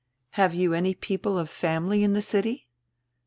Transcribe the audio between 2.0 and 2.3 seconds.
in the